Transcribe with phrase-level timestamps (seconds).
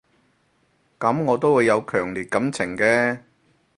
[0.99, 3.19] 噉我都會有強烈感情嘅